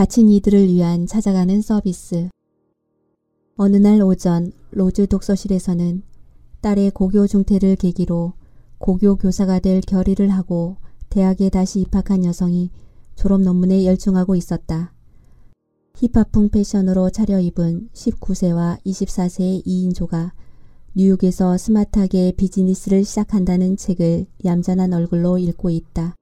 갇힌 0.00 0.30
이들을 0.30 0.68
위한 0.68 1.04
찾아가는 1.04 1.60
서비스. 1.60 2.30
어느 3.56 3.76
날 3.76 4.00
오전 4.00 4.50
로즈 4.70 5.06
독서실에서는 5.06 6.02
딸의 6.62 6.92
고교 6.92 7.26
중퇴를 7.26 7.76
계기로 7.76 8.32
고교 8.78 9.16
교사가 9.16 9.58
될 9.58 9.82
결의를 9.82 10.30
하고 10.30 10.78
대학에 11.10 11.50
다시 11.50 11.80
입학한 11.80 12.24
여성이 12.24 12.70
졸업 13.14 13.42
논문에 13.42 13.84
열중하고 13.84 14.36
있었다. 14.36 14.94
힙합풍 15.96 16.48
패션으로 16.48 17.10
차려입은 17.10 17.90
19세와 17.92 18.82
24세의 18.82 19.66
2인조가 19.66 20.30
뉴욕에서 20.94 21.58
스마트하게 21.58 22.32
비즈니스를 22.38 23.04
시작한다는 23.04 23.76
책을 23.76 24.24
얌전한 24.46 24.94
얼굴로 24.94 25.36
읽고 25.36 25.68
있다. 25.68 26.16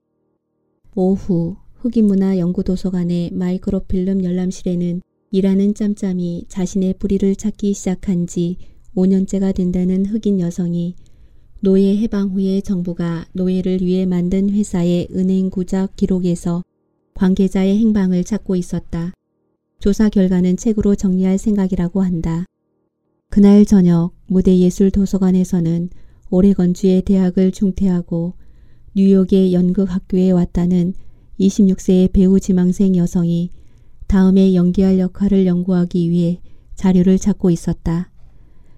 오후 0.95 1.55
흑인문화 1.79 2.37
연구도서관의 2.37 3.31
마이크로필름 3.33 4.23
열람실에는 4.23 5.01
일하는 5.31 5.73
짬짬이 5.73 6.45
자신의 6.49 6.95
뿌리를 6.99 7.35
찾기 7.35 7.73
시작한 7.73 8.27
지 8.27 8.57
5년째가 8.95 9.55
된다는 9.55 10.05
흑인 10.05 10.39
여성이 10.39 10.95
노예 11.61 11.95
해방 11.97 12.29
후에 12.29 12.61
정부가 12.61 13.27
노예를 13.33 13.81
위해 13.81 14.05
만든 14.05 14.49
회사의 14.49 15.07
은행 15.15 15.49
구작 15.49 15.95
기록에서 15.95 16.63
관계자의 17.13 17.77
행방을 17.77 18.23
찾고 18.23 18.55
있었다. 18.55 19.13
조사 19.79 20.09
결과는 20.09 20.57
책으로 20.57 20.95
정리할 20.95 21.37
생각이라고 21.37 22.01
한다. 22.01 22.45
그날 23.29 23.65
저녁 23.65 24.11
무대예술도서관에서는 24.27 25.89
오레건주의 26.29 27.03
대학을 27.03 27.51
중퇴하고 27.51 28.33
뉴욕의 28.95 29.53
연극학교에 29.53 30.31
왔다는 30.31 30.93
26세의 31.39 32.11
배우 32.11 32.39
지망생 32.39 32.95
여성이 32.95 33.51
다음에 34.07 34.53
연기할 34.55 34.99
역할을 34.99 35.45
연구하기 35.45 36.09
위해 36.09 36.41
자료를 36.75 37.17
찾고 37.17 37.49
있었다. 37.49 38.11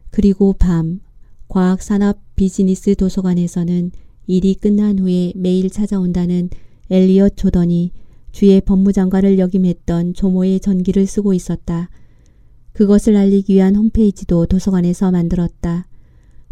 그리고 0.10 0.54
밤 0.54 1.00
과학산업 1.48 2.20
비즈니스 2.36 2.96
도서관에서는 2.96 3.92
일이 4.28 4.56
끝난 4.56 5.00
후에 5.00 5.34
매일 5.36 5.70
찾아온다는 5.70 6.50
엘리엇 6.90 7.38
조던이 7.38 7.92
주의 8.32 8.62
법무장관을 8.62 9.40
역임했던 9.40 10.14
조모의 10.14 10.60
전기를 10.60 11.06
쓰고 11.06 11.34
있었다. 11.34 11.90
그것을 12.74 13.16
알리기 13.18 13.54
위한 13.56 13.76
홈페이지도 13.76 14.46
도서관에서 14.46 15.12
만들었다. 15.12 15.88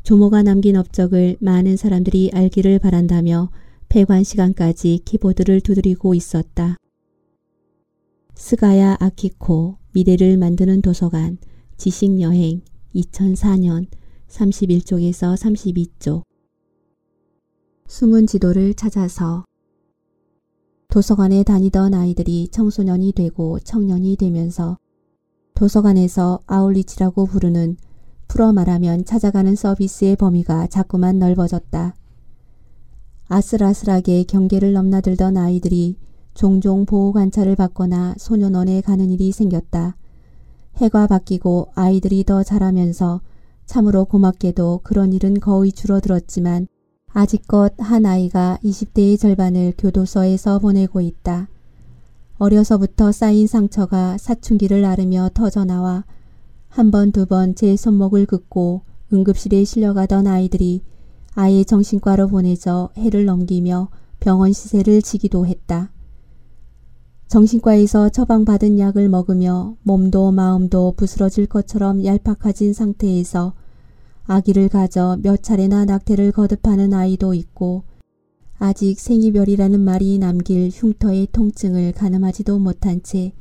조모가 0.04 0.44
남긴 0.44 0.76
업적을 0.76 1.38
많은 1.40 1.78
사람들이 1.78 2.32
알기를 2.34 2.80
바란다며 2.80 3.50
폐관 3.90 4.24
시간까지 4.24 5.02
키보드를 5.04 5.62
두드리고 5.62 6.14
있었다. 6.14 6.78
스가야 8.36 8.98
아키코 9.00 9.78
미래를 9.94 10.38
만드는 10.38 10.82
도서관 10.84 11.40
지식여행 11.78 12.62
2004년 12.96 13.88
31쪽에서 14.28 15.36
32쪽 15.36 16.22
숨은 17.88 18.28
지도를 18.28 18.76
찾아서 18.76 19.44
도서관에 20.90 21.44
다니던 21.44 21.96
아이들이 21.96 22.48
청소년이 22.50 23.14
되고 23.14 23.60
청년이 23.60 24.16
되면서 24.18 24.78
도서관에서 25.56 26.40
아울리치라고 26.46 27.26
부르는 27.26 27.78
풀어 28.28 28.54
말하면 28.54 29.06
찾아가는 29.06 29.56
서비스의 29.56 30.16
범위가 30.16 30.68
자꾸만 30.68 31.18
넓어졌다. 31.18 31.96
아슬아슬하게 33.30 34.24
경계를 34.24 34.74
넘나들던 34.74 35.38
아이들이 35.38 35.98
종종 36.34 36.86
보호 36.86 37.12
관찰을 37.12 37.56
받거나 37.56 38.16
소년원에 38.18 38.82
가는 38.82 39.10
일이 39.12 39.32
생겼다. 39.32 39.96
해가 40.78 41.08
바뀌고 41.08 41.70
아이들이 41.76 42.24
더 42.24 42.44
자라면서 42.44 43.22
참으로 43.66 44.06
고맙게도 44.06 44.82
그런 44.84 45.14
일은 45.14 45.40
거의 45.40 45.72
줄어들었지만 45.72 46.68
아직껏 47.14 47.74
한 47.78 48.06
아이가 48.06 48.58
20대의 48.64 49.20
절반을 49.20 49.74
교도소에서 49.78 50.60
보내고 50.60 51.02
있다. 51.02 51.50
어려서부터 52.40 53.12
쌓인 53.12 53.46
상처가 53.48 54.18
사춘기를 54.18 54.86
앓으며 54.86 55.30
터져나와 55.34 56.06
한 56.70 56.92
번 56.92 57.12
두 57.12 57.26
번 57.26 57.54
제 57.56 57.76
손목을 57.76 58.26
긋고 58.26 58.82
응급실에 59.12 59.66
실려가던 59.66 60.26
아이들이 60.28 60.82
아예 61.42 61.64
정신과로 61.64 62.28
보내져 62.28 62.90
해를 62.98 63.24
넘기며 63.24 63.88
병원 64.20 64.52
시세를 64.52 65.02
지기도 65.02 65.46
했다. 65.46 65.90
정신과에서 67.30 68.10
처방받은 68.10 68.78
약을 68.78 69.08
먹으며 69.08 69.78
몸도 69.84 70.34
마음도 70.34 70.94
부스러질 70.98 71.46
것처럼 71.46 72.04
얄팍해진 72.04 72.74
상태에서 72.74 73.54
아기를 74.26 74.68
가져 74.68 75.18
몇 75.22 75.42
차례나 75.42 75.86
낙태를 75.86 76.34
거듭하는 76.34 76.94
아이도 76.94 77.34
있고 77.34 77.84
아직 78.58 79.00
생이별이라는 79.00 79.80
말이 79.80 80.18
남길 80.20 80.70
흉터의 80.70 81.30
통증을 81.32 81.94
가늠하지도 81.94 82.60
못한 82.60 83.02
채 83.02 83.32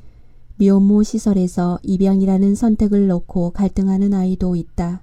미혼모 0.58 1.02
시설에서 1.02 1.80
입양이라는 1.82 2.54
선택을 2.54 3.08
놓고 3.08 3.50
갈등하는 3.50 4.14
아이도 4.14 4.54
있다. 4.54 5.02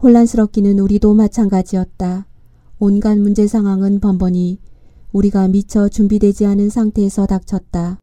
혼란스럽기는 0.00 0.78
우리도 0.78 1.12
마찬가지였다. 1.14 2.28
온갖 2.78 3.18
문제 3.18 3.48
상황은 3.48 3.98
번번이 3.98 4.60
우리가 5.12 5.48
미처 5.48 5.88
준비되지 5.88 6.46
않은 6.46 6.70
상태에서 6.70 7.26
닥쳤다. 7.26 7.98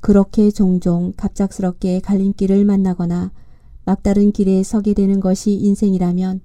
그렇게 0.00 0.52
종종 0.52 1.12
갑작스럽게 1.16 2.00
갈림길을 2.00 2.64
만나거나 2.64 3.32
막다른 3.84 4.30
길에 4.30 4.62
서게 4.62 4.94
되는 4.94 5.18
것이 5.18 5.52
인생이라면 5.54 6.40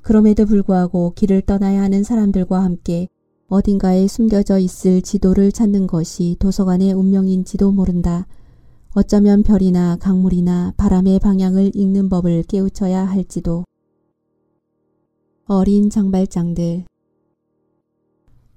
그럼에도 0.00 0.46
불구하고 0.46 1.14
길을 1.16 1.42
떠나야 1.42 1.82
하는 1.82 2.04
사람들과 2.04 2.62
함께 2.62 3.08
어딘가에 3.48 4.06
숨겨져 4.06 4.60
있을 4.60 5.02
지도를 5.02 5.50
찾는 5.50 5.88
것이 5.88 6.36
도서관의 6.38 6.92
운명인지도 6.92 7.72
모른다. 7.72 8.28
어쩌면 8.94 9.42
별이나 9.42 9.96
강물이나 9.96 10.74
바람의 10.76 11.18
방향을 11.18 11.72
읽는 11.74 12.08
법을 12.08 12.44
깨우쳐야 12.44 13.04
할지도. 13.04 13.64
어린 15.48 15.90
장발장들 15.90 16.86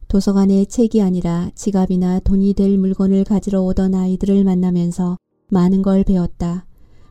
도서관에 0.07 0.65
책이 0.65 1.03
아니라 1.03 1.51
지갑이나 1.53 2.19
돈이 2.21 2.55
될 2.55 2.79
물건을 2.79 3.25
가지러 3.25 3.61
오던 3.61 3.93
아이들을 3.93 4.43
만나면서 4.43 5.15
많은 5.51 5.83
걸 5.83 6.03
배웠다. 6.03 6.65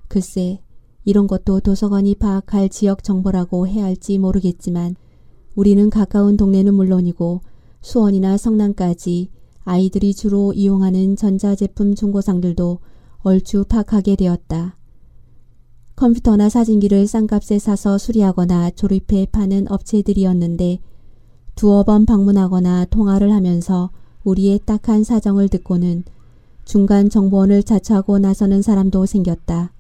글쎄, 0.08 0.60
이런 1.04 1.28
것도 1.28 1.60
도서관이 1.60 2.16
파악할 2.16 2.70
지역 2.70 3.04
정보라고 3.04 3.68
해야 3.68 3.84
할지 3.84 4.18
모르겠지만 4.18 4.96
우리는 5.54 5.90
가까운 5.90 6.36
동네는 6.36 6.74
물론이고 6.74 7.42
수원이나 7.80 8.36
성남까지 8.36 9.30
아이들이 9.62 10.12
주로 10.12 10.52
이용하는 10.54 11.14
전자제품 11.14 11.94
중고상들도 11.94 12.80
얼추 13.18 13.66
파악하게 13.68 14.16
되었다. 14.16 14.77
컴퓨터나 15.98 16.48
사진기를 16.48 17.08
싼값에 17.08 17.58
사서 17.58 17.98
수리하거나 17.98 18.70
조립해 18.70 19.26
파는 19.32 19.68
업체들이었는데 19.68 20.78
두어 21.56 21.82
번 21.82 22.06
방문하거나 22.06 22.84
통화를 22.84 23.32
하면서 23.32 23.90
우리의 24.22 24.60
딱한 24.64 25.02
사정을 25.02 25.48
듣고는 25.48 26.04
중간 26.64 27.10
정보원을 27.10 27.64
자처하고 27.64 28.20
나서는 28.20 28.62
사람도 28.62 29.06
생겼다. 29.06 29.72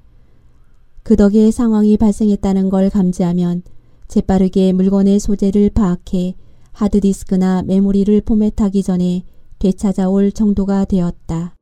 그 1.04 1.14
덕에 1.14 1.52
상황이 1.52 1.96
발생했다는 1.96 2.68
걸 2.68 2.90
감지하면 2.90 3.62
재빠르게 4.08 4.72
물건의 4.72 5.20
소재를 5.20 5.70
파악해 5.70 6.34
하드디스크나 6.72 7.62
메모리를 7.62 8.22
포맷하기 8.22 8.82
전에 8.82 9.22
되찾아올 9.60 10.32
정도가 10.32 10.84
되었다. 10.86 11.57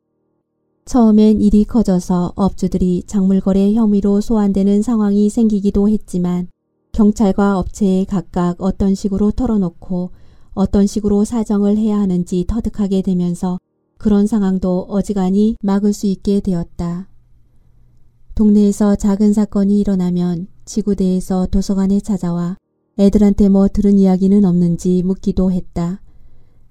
처음엔 0.87 1.41
일이 1.41 1.65
커져서 1.65 2.35
업주들이 2.37 3.03
작물거래 3.09 3.75
혐의로 3.75 4.21
소환되는 4.21 4.83
상황이 4.83 5.29
생기기도 5.29 5.89
했지만 5.89 6.47
경찰과 6.93 7.59
업체에 7.59 8.05
각각 8.05 8.63
어떤 8.63 8.95
식으로 8.95 9.33
털어놓고 9.33 10.13
어떤 10.55 10.87
식으로 10.87 11.25
사정을 11.25 11.77
해야 11.77 11.99
하는지 11.99 12.45
터득하게 12.47 13.03
되면서 13.03 13.59
그런 13.99 14.29
상황도 14.29 14.87
어지간히 14.89 15.57
막을 15.61 15.93
수 15.93 16.07
있게 16.07 16.39
되었다. 16.39 17.09
동네에서 18.37 18.95
작은 18.95 19.33
사건이 19.33 19.81
일어나면 19.81 20.47
지구대에서 20.67 21.49
도서관에 21.51 21.99
찾아와 21.99 22.57
애들한테 22.97 23.49
뭐 23.49 23.67
들은 23.67 23.99
이야기는 23.99 24.45
없는지 24.45 25.03
묻기도 25.05 25.51
했다. 25.51 26.01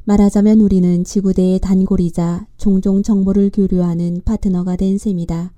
말하자면 0.08 0.62
우리는 0.62 1.04
지구대의 1.04 1.60
단골이자 1.60 2.46
종종 2.58 3.02
정보를 3.02 3.50
교류하는 3.50 4.22
파트너가 4.24 4.76
된 4.76 5.00
셈이다. 5.00 5.52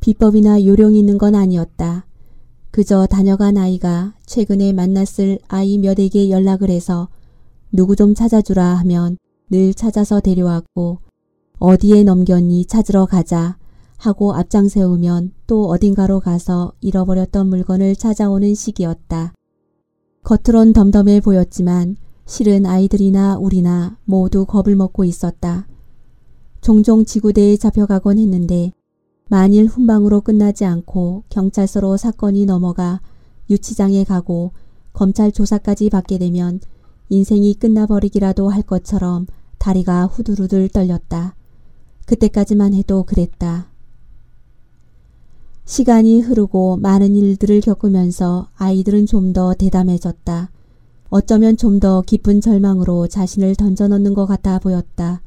비법이나 0.00 0.64
요령이 0.64 0.98
있는 0.98 1.16
건 1.16 1.36
아니었다. 1.36 2.04
그저 2.72 3.06
다녀간 3.06 3.58
아이가 3.58 4.14
최근에 4.26 4.72
만났을 4.72 5.38
아이 5.46 5.78
몇에게 5.78 6.30
연락을 6.30 6.68
해서 6.68 7.08
누구 7.70 7.94
좀 7.94 8.12
찾아주라 8.12 8.74
하면 8.78 9.18
늘 9.50 9.72
찾아서 9.72 10.18
데려왔고 10.18 10.98
어디에 11.60 12.02
넘겼니 12.02 12.64
찾으러 12.64 13.06
가자 13.06 13.56
하고 13.98 14.34
앞장 14.34 14.68
세우면 14.68 15.32
또 15.46 15.68
어딘가로 15.68 16.18
가서 16.18 16.72
잃어버렸던 16.80 17.46
물건을 17.48 17.94
찾아오는 17.94 18.52
시기였다. 18.56 19.32
겉으론 20.24 20.72
덤덤해 20.72 21.20
보였지만 21.20 21.96
실은 22.26 22.66
아이들이나 22.66 23.38
우리나 23.38 23.96
모두 24.04 24.44
겁을 24.44 24.74
먹고 24.76 25.04
있었다. 25.04 25.66
종종 26.60 27.04
지구대에 27.04 27.56
잡혀가곤 27.56 28.18
했는데 28.18 28.72
만일 29.28 29.66
훈방으로 29.66 30.20
끝나지 30.20 30.64
않고 30.64 31.22
경찰서로 31.28 31.96
사건이 31.96 32.44
넘어가 32.46 33.00
유치장에 33.48 34.04
가고 34.04 34.52
검찰 34.92 35.30
조사까지 35.30 35.90
받게 35.90 36.18
되면 36.18 36.60
인생이 37.08 37.54
끝나버리기라도 37.54 38.48
할 38.48 38.62
것처럼 38.62 39.26
다리가 39.58 40.06
후들후들 40.06 40.68
떨렸다. 40.70 41.36
그때까지만 42.06 42.74
해도 42.74 43.04
그랬다. 43.04 43.70
시간이 45.64 46.20
흐르고 46.20 46.76
많은 46.78 47.14
일들을 47.14 47.60
겪으면서 47.60 48.48
아이들은 48.56 49.06
좀 49.06 49.32
더 49.32 49.54
대담해졌다. 49.54 50.50
어쩌면 51.08 51.56
좀 51.56 51.78
더 51.80 52.02
깊은 52.02 52.40
절망으로 52.40 53.06
자신을 53.06 53.54
던져넣는 53.54 54.14
것 54.14 54.26
같아 54.26 54.58
보였다. 54.58 55.22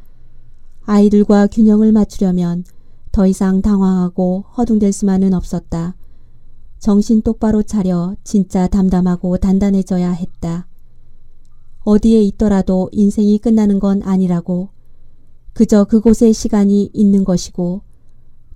아이들과 0.85 1.47
균형을 1.47 1.91
맞추려면 1.91 2.63
더 3.11 3.27
이상 3.27 3.61
당황하고 3.61 4.45
허둥댈 4.57 4.91
수만은 4.91 5.33
없었다. 5.33 5.95
정신 6.79 7.21
똑바로 7.21 7.61
차려 7.61 8.15
진짜 8.23 8.67
담담하고 8.67 9.37
단단해져야 9.37 10.11
했다. 10.11 10.67
어디에 11.83 12.21
있더라도 12.23 12.89
인생이 12.91 13.37
끝나는 13.39 13.79
건 13.79 14.01
아니라고. 14.03 14.69
그저 15.53 15.83
그곳에 15.83 16.31
시간이 16.31 16.89
있는 16.93 17.23
것이고 17.23 17.81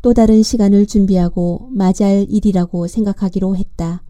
또 0.02 0.14
다른 0.14 0.44
시간을 0.44 0.86
준비하고 0.86 1.70
맞이할 1.72 2.26
일이라고 2.30 2.88
생각하기로 2.88 3.56
했다. 3.56 4.04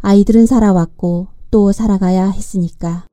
아이들은 0.00 0.46
살아왔고 0.46 1.28
또 1.50 1.72
살아가야 1.72 2.30
했으니까. 2.30 3.06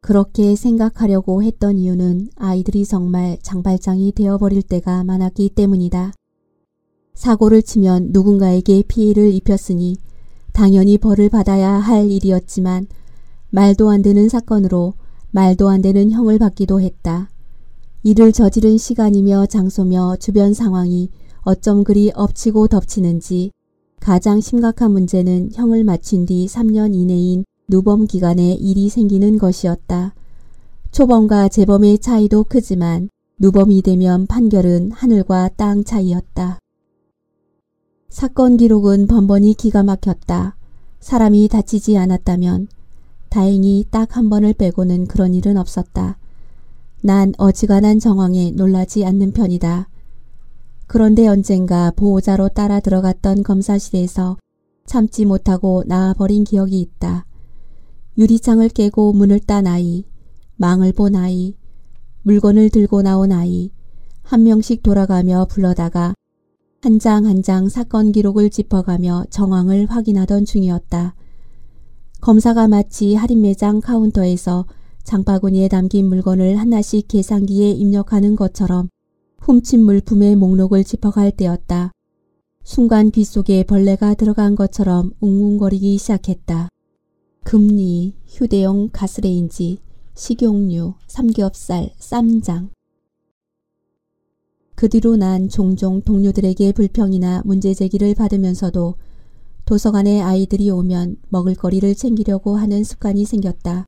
그렇게 0.00 0.54
생각하려고 0.54 1.42
했던 1.42 1.78
이유는 1.78 2.28
아이들이 2.36 2.84
정말 2.84 3.38
장발장이 3.42 4.12
되어버릴 4.12 4.62
때가 4.62 5.02
많았기 5.04 5.50
때문이다. 5.50 6.12
사고를 7.14 7.62
치면 7.62 8.08
누군가에게 8.12 8.82
피해를 8.86 9.32
입혔으니 9.32 9.96
당연히 10.52 10.98
벌을 10.98 11.30
받아야 11.30 11.72
할 11.72 12.10
일이었지만 12.10 12.86
말도 13.50 13.88
안 13.88 14.02
되는 14.02 14.28
사건으로 14.28 14.94
말도 15.30 15.68
안 15.68 15.80
되는 15.80 16.10
형을 16.10 16.38
받기도 16.38 16.80
했다. 16.80 17.30
이를 18.02 18.32
저지른 18.32 18.76
시간이며 18.76 19.46
장소며 19.46 20.16
주변 20.20 20.52
상황이 20.52 21.10
어쩜 21.40 21.82
그리 21.82 22.12
엎치고 22.14 22.68
덮치는지 22.68 23.52
가장 24.04 24.38
심각한 24.42 24.92
문제는 24.92 25.52
형을 25.54 25.82
마친 25.82 26.26
뒤 26.26 26.44
3년 26.44 26.94
이내인 26.94 27.46
누범 27.68 28.06
기간에 28.06 28.52
일이 28.52 28.90
생기는 28.90 29.38
것이었다. 29.38 30.14
초범과 30.90 31.48
재범의 31.48 32.00
차이도 32.00 32.44
크지만 32.44 33.08
누범이 33.38 33.80
되면 33.80 34.26
판결은 34.26 34.90
하늘과 34.90 35.52
땅 35.56 35.84
차이였다. 35.84 36.58
사건 38.10 38.58
기록은 38.58 39.06
번번이 39.06 39.54
기가 39.54 39.82
막혔다. 39.82 40.58
사람이 41.00 41.48
다치지 41.48 41.96
않았다면 41.96 42.68
다행히 43.30 43.86
딱 43.90 44.18
한 44.18 44.28
번을 44.28 44.52
빼고는 44.52 45.06
그런 45.06 45.32
일은 45.32 45.56
없었다. 45.56 46.18
난 47.00 47.32
어지간한 47.38 48.00
정황에 48.00 48.50
놀라지 48.50 49.06
않는 49.06 49.32
편이다. 49.32 49.88
그런데 50.86 51.26
언젠가 51.26 51.90
보호자로 51.96 52.50
따라 52.50 52.80
들어갔던 52.80 53.42
검사실에서 53.42 54.36
참지 54.86 55.24
못하고 55.24 55.82
나와버린 55.86 56.44
기억이 56.44 56.80
있다. 56.80 57.24
유리창을 58.18 58.68
깨고 58.68 59.12
문을 59.12 59.40
딴 59.40 59.66
아이, 59.66 60.04
망을 60.56 60.92
본 60.92 61.16
아이, 61.16 61.56
물건을 62.22 62.70
들고 62.70 63.02
나온 63.02 63.32
아이, 63.32 63.70
한 64.22 64.42
명씩 64.44 64.82
돌아가며 64.82 65.46
불러다가 65.50 66.14
한 66.80 66.98
장 66.98 67.24
한 67.26 67.42
장 67.42 67.68
사건 67.68 68.12
기록을 68.12 68.50
짚어가며 68.50 69.24
정황을 69.30 69.86
확인하던 69.86 70.44
중이었다. 70.44 71.14
검사가 72.20 72.68
마치 72.68 73.14
할인 73.14 73.40
매장 73.40 73.80
카운터에서 73.80 74.66
장바구니에 75.02 75.68
담긴 75.68 76.06
물건을 76.08 76.56
하나씩 76.58 77.08
계산기에 77.08 77.70
입력하는 77.72 78.36
것처럼 78.36 78.88
훔친 79.44 79.84
물품의 79.84 80.36
목록을 80.36 80.84
짚어갈 80.84 81.30
때였다. 81.30 81.92
순간 82.62 83.10
귓속에 83.10 83.64
벌레가 83.64 84.14
들어간 84.14 84.56
것처럼 84.56 85.12
웅웅거리기 85.20 85.98
시작했다. 85.98 86.70
금리, 87.44 88.14
휴대용 88.26 88.88
가스레인지, 88.90 89.80
식용유, 90.14 90.94
삼겹살, 91.06 91.90
쌈장. 91.98 92.70
그 94.74 94.88
뒤로 94.88 95.16
난 95.16 95.50
종종 95.50 96.00
동료들에게 96.00 96.72
불평이나 96.72 97.42
문제 97.44 97.74
제기를 97.74 98.14
받으면서도 98.14 98.94
도서관에 99.66 100.22
아이들이 100.22 100.70
오면 100.70 101.16
먹을거리를 101.28 101.94
챙기려고 101.96 102.56
하는 102.56 102.82
습관이 102.82 103.26
생겼다. 103.26 103.84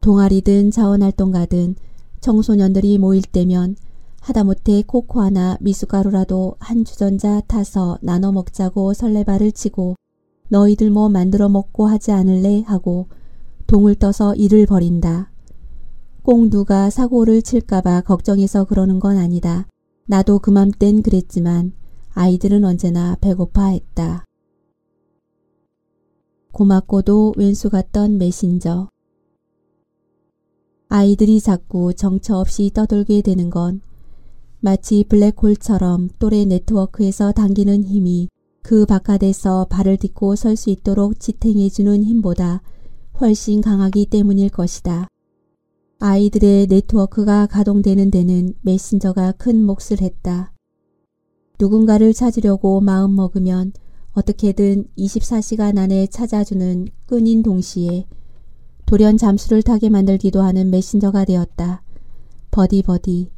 동아리든 0.00 0.72
자원활동 0.72 1.30
가든 1.30 1.76
청소년들이 2.20 2.98
모일 2.98 3.22
때면 3.22 3.76
하다못해 4.26 4.82
코코아나 4.88 5.56
미숫가루라도 5.60 6.56
한 6.58 6.84
주전자 6.84 7.40
타서 7.42 7.96
나눠 8.02 8.32
먹자고 8.32 8.92
설레발을 8.92 9.52
치고 9.52 9.94
너희들 10.48 10.90
뭐 10.90 11.08
만들어 11.08 11.48
먹고 11.48 11.86
하지 11.86 12.10
않을래 12.10 12.62
하고 12.62 13.06
동을 13.68 13.94
떠서 13.94 14.34
일을 14.34 14.66
벌인다. 14.66 15.30
꼭 16.24 16.50
누가 16.50 16.90
사고를 16.90 17.40
칠까봐 17.40 18.00
걱정해서 18.00 18.64
그러는 18.64 18.98
건 18.98 19.16
아니다. 19.16 19.68
나도 20.06 20.40
그맘땐 20.40 21.02
그랬지만 21.02 21.72
아이들은 22.14 22.64
언제나 22.64 23.16
배고파했다. 23.20 24.24
고맙고도 26.50 27.34
왼수 27.36 27.70
같던 27.70 28.18
메신저. 28.18 28.88
아이들이 30.88 31.40
자꾸 31.40 31.94
정처 31.94 32.38
없이 32.38 32.72
떠돌게 32.74 33.22
되는 33.22 33.50
건 33.50 33.82
마치 34.66 35.04
블랙홀처럼 35.04 36.08
또래 36.18 36.44
네트워크에서 36.44 37.30
당기는 37.30 37.84
힘이 37.84 38.28
그 38.62 38.84
바깥에서 38.84 39.66
발을 39.70 39.96
딛고 39.96 40.34
설 40.34 40.56
수 40.56 40.70
있도록 40.70 41.20
지탱해주는 41.20 42.02
힘보다 42.02 42.62
훨씬 43.20 43.60
강하기 43.60 44.06
때문일 44.06 44.48
것이다. 44.48 45.06
아이들의 46.00 46.66
네트워크가 46.66 47.46
가동되는 47.46 48.10
데는 48.10 48.54
메신저가 48.62 49.34
큰 49.38 49.64
몫을 49.64 50.00
했다. 50.00 50.52
누군가를 51.60 52.12
찾으려고 52.12 52.80
마음먹으면 52.80 53.72
어떻게든 54.14 54.86
24시간 54.98 55.78
안에 55.78 56.08
찾아주는 56.08 56.88
끈인 57.06 57.44
동시에 57.44 58.08
돌연 58.84 59.16
잠수를 59.16 59.62
타게 59.62 59.90
만들기도 59.90 60.42
하는 60.42 60.70
메신저가 60.70 61.24
되었다. 61.24 61.84
버디버디 62.50 63.35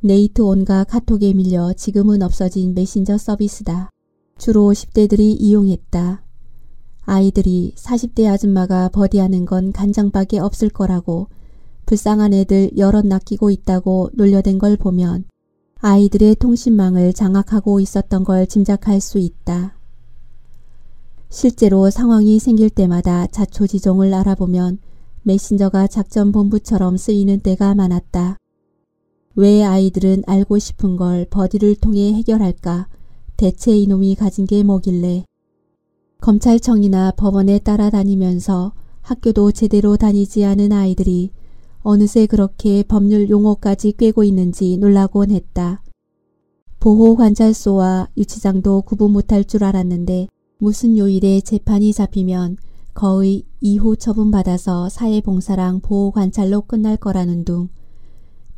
네이트 0.00 0.42
온과 0.42 0.84
카톡에 0.84 1.32
밀려 1.32 1.72
지금은 1.72 2.22
없어진 2.22 2.72
메신저 2.72 3.18
서비스다. 3.18 3.90
주로 4.38 4.70
10대들이 4.70 5.36
이용했다. 5.40 6.22
아이들이 7.02 7.74
40대 7.76 8.30
아줌마가 8.30 8.90
버디하는 8.90 9.44
건 9.44 9.72
간장밖에 9.72 10.38
없을 10.38 10.68
거라고 10.68 11.26
불쌍한 11.86 12.32
애들 12.32 12.72
여럿 12.76 13.06
낚이고 13.06 13.50
있다고 13.50 14.10
놀려댄 14.12 14.58
걸 14.58 14.76
보면 14.76 15.24
아이들의 15.80 16.36
통신망을 16.36 17.12
장악하고 17.12 17.80
있었던 17.80 18.22
걸 18.22 18.46
짐작할 18.46 19.00
수 19.00 19.18
있다. 19.18 19.74
실제로 21.28 21.90
상황이 21.90 22.38
생길 22.38 22.70
때마다 22.70 23.26
자초지종을 23.26 24.14
알아보면 24.14 24.78
메신저가 25.22 25.88
작전본부처럼 25.88 26.96
쓰이는 26.96 27.40
때가 27.40 27.74
많았다. 27.74 28.36
왜 29.38 29.62
아이들은 29.62 30.24
알고 30.26 30.58
싶은 30.58 30.96
걸 30.96 31.24
버디를 31.30 31.76
통해 31.76 32.12
해결할까? 32.12 32.88
대체 33.36 33.70
이놈이 33.70 34.16
가진 34.16 34.48
게 34.48 34.64
뭐길래? 34.64 35.26
검찰청이나 36.20 37.12
법원에 37.12 37.60
따라다니면서 37.60 38.72
학교도 39.00 39.52
제대로 39.52 39.96
다니지 39.96 40.44
않은 40.44 40.72
아이들이 40.72 41.30
어느새 41.82 42.26
그렇게 42.26 42.82
법률 42.82 43.30
용어까지 43.30 43.92
꿰고 43.92 44.24
있는지 44.24 44.76
놀라곤 44.76 45.30
했다. 45.30 45.84
보호관찰소와 46.80 48.08
유치장도 48.16 48.82
구분 48.82 49.12
못할 49.12 49.44
줄 49.44 49.62
알았는데 49.62 50.26
무슨 50.58 50.98
요일에 50.98 51.42
재판이 51.42 51.92
잡히면 51.92 52.56
거의 52.92 53.44
이후 53.60 53.94
처분받아서 53.94 54.88
사회봉사랑 54.88 55.78
보호관찰로 55.82 56.62
끝날 56.62 56.96
거라는 56.96 57.44
둥 57.44 57.68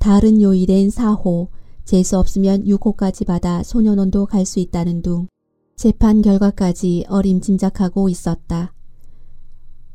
다른 0.01 0.41
요일엔 0.41 0.89
4호, 0.89 1.49
재수 1.85 2.19
없으면 2.19 2.65
6호까지 2.65 3.27
받아 3.27 3.63
소년원도 3.63 4.25
갈 4.25 4.47
수 4.47 4.59
있다는 4.59 5.03
둥 5.03 5.29
재판 5.77 6.23
결과까지 6.23 7.05
어림짐작하고 7.07 8.09
있었다. 8.09 8.73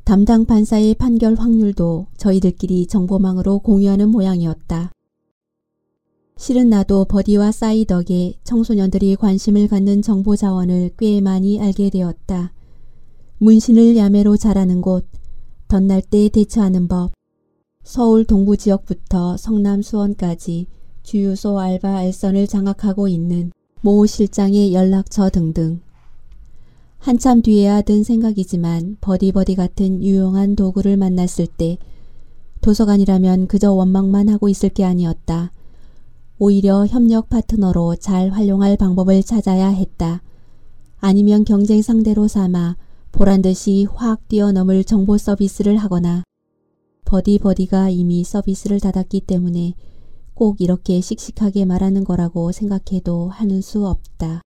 담당 0.03 0.45
판사의 0.45 0.93
판결 0.93 1.33
확률도 1.33 2.05
저희들끼리 2.17 2.85
정보망으로 2.85 3.57
공유하는 3.59 4.09
모양이었다. 4.09 4.91
실은 6.37 6.69
나도 6.69 7.05
버디와 7.05 7.51
싸이 7.51 7.85
덕에 7.85 8.35
청소년들이 8.43 9.15
관심을 9.15 9.67
갖는 9.67 10.03
정보 10.03 10.35
자원을 10.35 10.91
꽤 10.99 11.19
많이 11.19 11.59
알게 11.59 11.89
되었다. 11.89 12.53
문신을 13.39 13.97
야매로 13.97 14.37
자라는 14.37 14.81
곳, 14.81 15.07
덧날 15.67 16.03
때 16.03 16.29
대처하는 16.29 16.87
법, 16.87 17.11
서울 17.85 18.25
동부 18.25 18.57
지역부터 18.57 19.37
성남 19.37 19.83
수원까지 19.83 20.65
주유소 21.03 21.59
알바 21.59 21.97
알선을 21.97 22.47
장악하고 22.47 23.07
있는 23.07 23.51
모 23.81 24.07
실장의 24.07 24.73
연락처 24.73 25.29
등등. 25.29 25.81
한참 26.97 27.43
뒤에야 27.43 27.83
든 27.83 28.03
생각이지만 28.03 28.97
버디버디 29.01 29.53
같은 29.53 30.03
유용한 30.03 30.55
도구를 30.55 30.97
만났을 30.97 31.45
때 31.45 31.77
도서관이라면 32.61 33.45
그저 33.45 33.71
원망만 33.71 34.29
하고 34.29 34.49
있을 34.49 34.69
게 34.69 34.83
아니었다. 34.83 35.51
오히려 36.39 36.87
협력 36.87 37.29
파트너로 37.29 37.97
잘 37.97 38.31
활용할 38.31 38.77
방법을 38.77 39.21
찾아야 39.21 39.67
했다. 39.67 40.23
아니면 40.97 41.45
경쟁 41.45 41.83
상대로 41.83 42.27
삼아 42.27 42.77
보란 43.11 43.43
듯이 43.43 43.85
확 43.93 44.27
뛰어넘을 44.27 44.83
정보 44.83 45.19
서비스를 45.19 45.77
하거나 45.77 46.23
버디버디가 47.05 47.89
이미 47.89 48.23
서비스를 48.23 48.79
닫았기 48.79 49.21
때문에 49.21 49.73
꼭 50.33 50.59
이렇게 50.59 50.99
씩씩하게 50.99 51.65
말하는 51.65 52.03
거라고 52.03 52.51
생각해도 52.51 53.29
하는 53.29 53.61
수 53.61 53.87
없다. 53.87 54.41